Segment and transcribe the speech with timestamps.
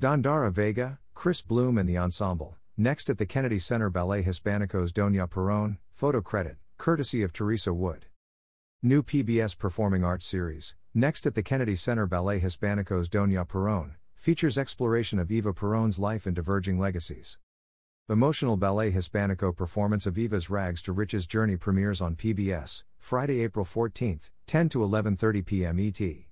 [0.00, 2.54] Dandara Veiga, Chris Bloom and the ensemble.
[2.76, 8.06] Next at the Kennedy Center Ballet Hispanico's Doña Perón, photo credit, courtesy of Teresa Wood.
[8.80, 14.56] New PBS Performing Arts Series, next at the Kennedy Center Ballet Hispanico's Doña Perón, features
[14.56, 17.36] exploration of Eva Perón's life and diverging legacies.
[18.08, 23.64] Emotional Ballet Hispanico performance of Eva's Rags to Riches Journey premieres on PBS, Friday, April
[23.64, 25.80] 14, 10 to 11:30 p.m.
[25.80, 26.27] ET.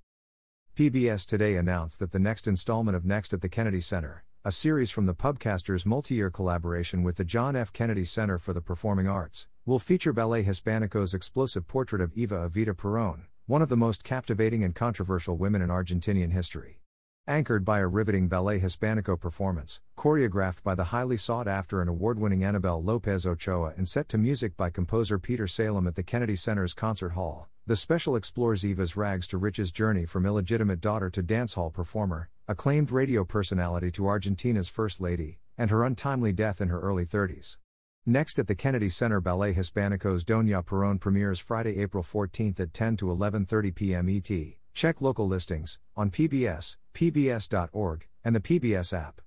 [0.76, 4.90] PBS today announced that the next installment of Next at the Kennedy Center, a series
[4.90, 7.72] from the Pubcasters' multi-year collaboration with the John F.
[7.72, 12.74] Kennedy Center for the Performing Arts, will feature Ballet Hispanico's explosive portrait of Eva Evita
[12.74, 16.82] Perón, one of the most captivating and controversial women in Argentinian history.
[17.28, 22.20] Anchored by a riveting Ballet Hispanico performance, choreographed by the highly sought after and award
[22.20, 26.36] winning Annabelle Lopez Ochoa and set to music by composer Peter Salem at the Kennedy
[26.36, 31.20] Center's Concert Hall, the special explores Eva's rags to riches journey from illegitimate daughter to
[31.20, 36.78] dancehall performer, acclaimed radio personality to Argentina's First Lady, and her untimely death in her
[36.78, 37.58] early 30s.
[38.06, 42.98] Next at the Kennedy Center Ballet Hispanico's Doña Perón premieres Friday, April 14 at 10
[42.98, 44.08] to 11:30 p.m.
[44.08, 44.30] ET.
[44.76, 49.22] Check local listings on PBS, pbs.org, and the PBS app.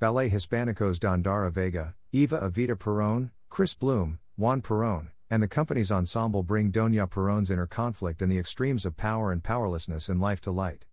[0.00, 6.42] Ballet Hispanico's Dandara Veiga, Eva Evita Perón, Chris Bloom, Juan Perón, and the company's ensemble
[6.42, 10.50] bring Doña Perón's inner conflict and the extremes of power and powerlessness in life to
[10.50, 10.86] light.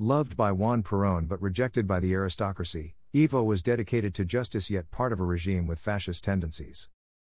[0.00, 4.90] Loved by Juan Perón but rejected by the aristocracy, Eva was dedicated to justice yet
[4.90, 6.88] part of a regime with fascist tendencies.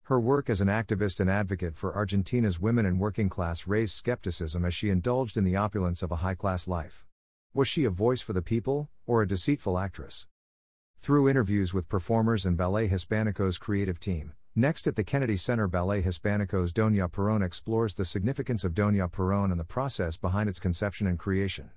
[0.07, 4.63] Her work as an activist and advocate for Argentina's women and working class raised skepticism
[4.63, 7.05] as she indulged in the opulence of a high class life.
[7.53, 10.25] Was she a voice for the people, or a deceitful actress?
[11.01, 15.99] Through interviews with performers and Ballet Hispanico's creative team, next at the Kennedy Center Ballet
[15.99, 21.05] Hispanico's Doña Perón explores the significance of Doña Perón and the process behind its conception
[21.05, 21.71] and creation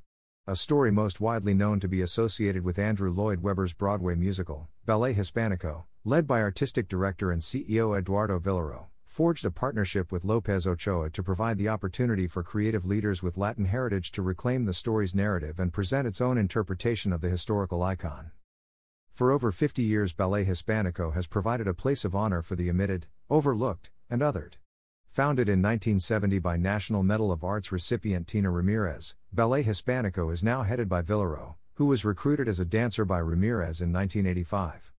[0.51, 5.15] a story most widely known to be associated with Andrew Lloyd Webber's Broadway musical, Ballet
[5.15, 11.11] Hispanico, led by artistic director and CEO Eduardo Vilaro, forged a partnership with Lopez Ochoa
[11.11, 15.61] to provide the opportunity for creative leaders with Latin heritage to reclaim the story's narrative
[15.61, 18.33] and present its own interpretation of the historical icon.
[19.13, 23.07] For over 50 years, Ballet Hispanico has provided a place of honor for the omitted,
[23.31, 24.55] overlooked, and othered.
[25.07, 30.65] Founded in 1970 by National Medal of Arts recipient Tina Ramirez, Ballet Hispanico is now
[30.65, 34.93] headed by Vilaro, who was recruited as a dancer by Ramirez in 1985.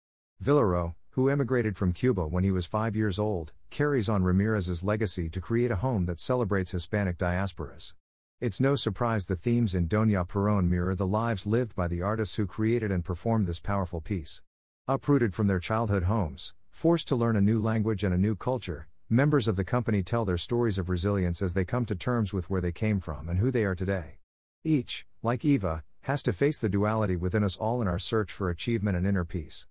[0.43, 5.29] Vilaro, who emigrated from Cuba when he was five years old, carries on Ramirez's legacy
[5.29, 7.93] to create a home that celebrates Hispanic diasporas.
[8.39, 12.37] It's no surprise the themes in Doña Perón mirror the lives lived by the artists
[12.37, 14.41] who created and performed this powerful piece.
[14.87, 18.87] Uprooted from their childhood homes, forced to learn a new language and a new culture,
[19.07, 22.49] Members of the company tell their stories of resilience as they come to terms with
[22.49, 24.15] where they came from and who they are today.
[24.63, 28.49] Each, like Eva, has to face the duality within us all in our search for
[28.49, 29.65] achievement and inner peace.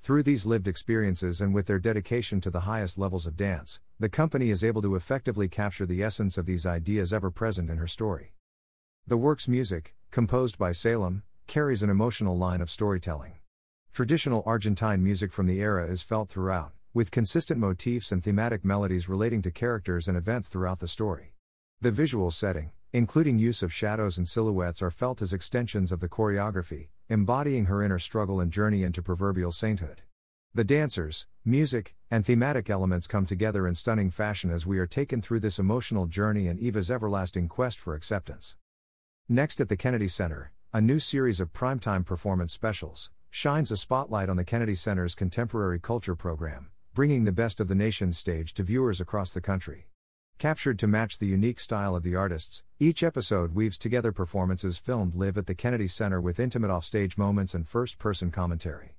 [0.00, 4.08] Through these lived experiences and with their dedication to the highest levels of dance, the
[4.08, 7.86] company is able to effectively capture the essence of these ideas ever present in her
[7.86, 8.34] story.
[9.06, 13.34] The work's music, composed by Salem, carries an emotional line of storytelling.
[13.92, 19.06] Traditional Argentine music from the era is felt throughout with consistent motifs and thematic melodies
[19.06, 21.34] relating to characters and events throughout the story.
[21.82, 26.08] The visual setting, including use of shadows and silhouettes, are felt as extensions of the
[26.08, 30.00] choreography, embodying her inner struggle and journey into proverbial sainthood.
[30.54, 35.20] The dancers, music, and thematic elements come together in stunning fashion as we are taken
[35.20, 38.56] through this emotional journey and Eva's everlasting quest for acceptance.
[39.28, 44.30] Next at the Kennedy Center, a new series of primetime performance specials shines a spotlight
[44.30, 48.62] on the Kennedy Center's contemporary culture program bringing the best of the nation's stage to
[48.62, 49.86] viewers across the country.
[50.38, 55.14] Captured to match the unique style of the artists, each episode weaves together performances filmed
[55.14, 58.98] live at the Kennedy Center with intimate offstage moments and first person commentary.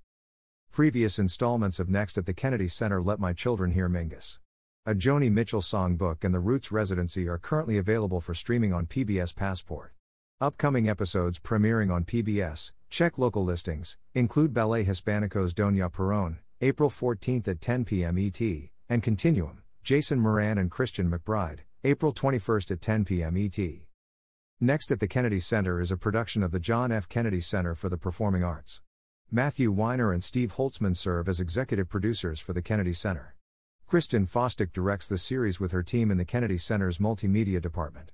[0.72, 4.40] Previous installments of Next at the Kennedy Center Let My Children Hear Mingus.
[4.88, 9.36] A Joni Mitchell songbook and the Roots residency are currently available for streaming on PBS
[9.36, 9.94] Passport.
[10.42, 17.44] Upcoming episodes premiering on PBS, check local listings, include Ballet Hispanico's Doña Perón, April 14
[17.46, 18.17] at 10 p.m.
[18.17, 18.41] ET,
[18.90, 23.37] and Continuum, Jason Moran and Christian McBride, April 21 at 10 p.m.
[23.37, 23.57] ET.
[24.59, 27.07] Next at the Kennedy Center is a production of the John F.
[27.07, 28.81] Kennedy Center for the Performing Arts.
[29.31, 33.37] Matthew Weiner and Steve Holtzman serve as executive producers for the Kennedy Center.
[33.87, 38.11] Kristen Fostick directs the series with her team in the Kennedy Center's multimedia department.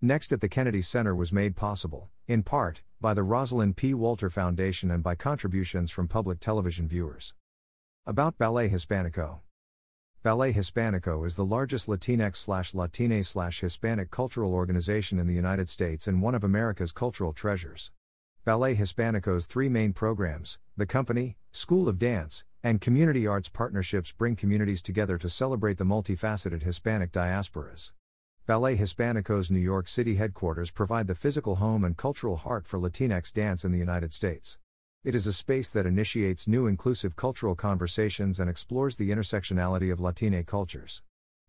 [0.00, 3.92] Next at the Kennedy Center was made possible, in part, by the Rosalind P.
[3.92, 7.34] Walter Foundation and by contributions from public television viewers.
[8.06, 9.40] About Ballet Hispanico
[10.24, 15.68] Ballet Hispanico is the largest Latinx slash Latine slash Hispanic cultural organization in the United
[15.68, 17.92] States and one of America's cultural treasures.
[18.42, 24.34] Ballet Hispanico's three main programs, the company, School of Dance, and community arts partnerships bring
[24.34, 27.92] communities together to celebrate the multifaceted Hispanic diasporas.
[28.46, 33.30] Ballet Hispanico's New York City headquarters provide the physical home and cultural heart for Latinx
[33.30, 34.56] dance in the United States.
[35.04, 40.00] It is a space that initiates new inclusive cultural conversations and explores the intersectionality of
[40.00, 41.02] Latine cultures.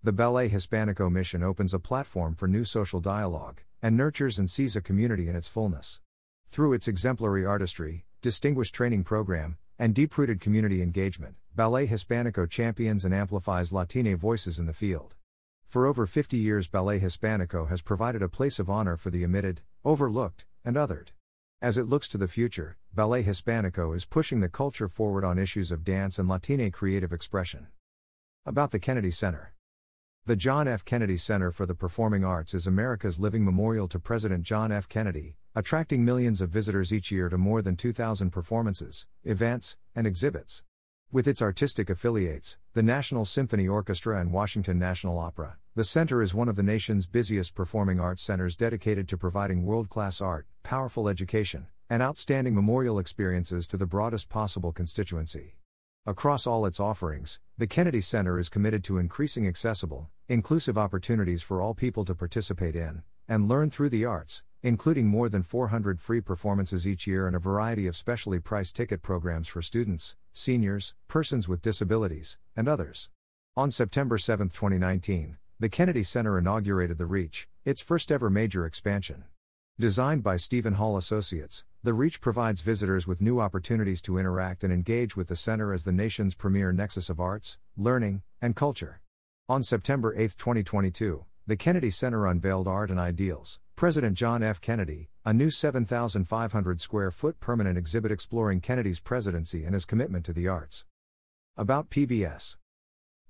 [0.04, 4.76] The Ballet Hispanico mission opens a platform for new social dialogue and nurtures and sees
[4.76, 6.02] a community in its fullness.
[6.50, 13.06] Through its exemplary artistry, distinguished training program, and deep rooted community engagement, Ballet Hispanico champions
[13.06, 15.16] and amplifies Latine voices in the field.
[15.66, 19.62] For over 50 years, Ballet Hispanico has provided a place of honor for the omitted,
[19.86, 21.12] overlooked, and othered.
[21.62, 25.72] As it looks to the future, Ballet Hispanico is pushing the culture forward on issues
[25.72, 27.68] of dance and Latine creative expression.
[28.46, 29.54] About the Kennedy Center
[30.26, 30.84] The John F.
[30.84, 34.90] Kennedy Center for the Performing Arts is America's living memorial to President John F.
[34.90, 40.62] Kennedy, attracting millions of visitors each year to more than 2,000 performances, events, and exhibits.
[41.10, 46.34] With its artistic affiliates, the National Symphony Orchestra and Washington National Opera, the center is
[46.34, 51.10] one of the nation's busiest performing arts centers dedicated to providing world class art, powerful
[51.10, 55.58] education, and outstanding memorial experiences to the broadest possible constituency.
[56.06, 61.60] Across all its offerings, the Kennedy Center is committed to increasing accessible, inclusive opportunities for
[61.60, 66.22] all people to participate in and learn through the arts, including more than 400 free
[66.22, 71.50] performances each year and a variety of specially priced ticket programs for students, seniors, persons
[71.50, 73.10] with disabilities, and others.
[73.58, 79.24] On September 7, 2019, the Kennedy Center inaugurated the Reach, its first ever major expansion.
[79.80, 84.74] Designed by Steven Holl Associates, the Reach provides visitors with new opportunities to interact and
[84.74, 89.02] engage with the center as the nation's premier nexus of arts, learning, and culture.
[89.48, 94.60] On September 8, 2022, the Kennedy Center unveiled Art and Ideals, President John F.
[94.60, 100.34] Kennedy, a new 7,500 square foot permanent exhibit exploring Kennedy's presidency and his commitment to
[100.34, 100.84] the arts.
[101.56, 102.58] About PBS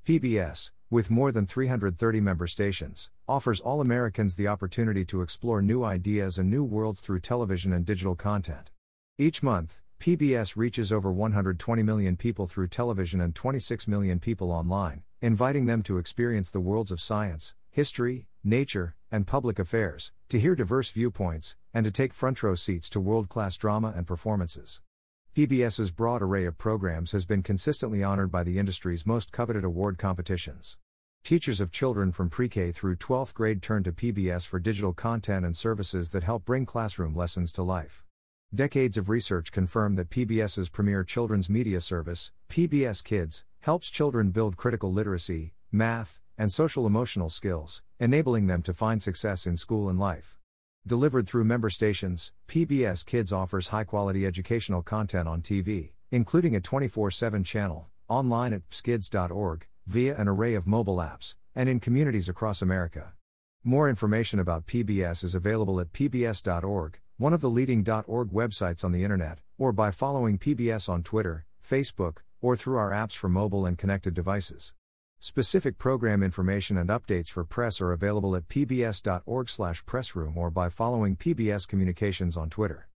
[0.05, 5.83] PBS, with more than 330 member stations, offers all Americans the opportunity to explore new
[5.83, 8.71] ideas and new worlds through television and digital content.
[9.17, 15.03] Each month, PBS reaches over 120 million people through television and 26 million people online,
[15.21, 20.55] inviting them to experience the worlds of science, history, nature, and public affairs, to hear
[20.55, 24.81] diverse viewpoints, and to take front row seats to world class drama and performances.
[25.35, 29.97] PBS's broad array of programs has been consistently honored by the industry's most coveted award
[29.97, 30.77] competitions.
[31.25, 35.45] Teachers of children from pre K through 12th grade turn to PBS for digital content
[35.45, 38.05] and services that help bring classroom lessons to life.
[38.55, 44.55] Decades of research confirm that PBS's premier children's media service, PBS Kids, helps children build
[44.55, 49.99] critical literacy, math, and social emotional skills, enabling them to find success in school and
[49.99, 50.37] life.
[50.87, 56.61] Delivered through member stations, PBS Kids offers high quality educational content on TV, including a
[56.61, 62.29] 24 7 channel, online at pbskids.org, via an array of mobile apps, and in communities
[62.29, 63.13] across America.
[63.63, 68.91] More information about PBS is available at pbs.org, one of the leading .org websites on
[68.91, 73.65] the internet, or by following PBS on Twitter, Facebook, or through our apps for mobile
[73.65, 74.75] and connected devices.
[75.19, 81.67] Specific program information and updates for press are available at pbs.org/pressroom or by following PBS
[81.67, 82.87] Communications on Twitter.